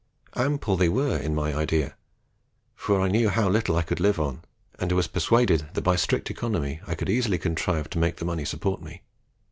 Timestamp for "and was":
4.79-5.05